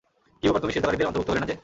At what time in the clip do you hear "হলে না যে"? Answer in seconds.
1.31-1.55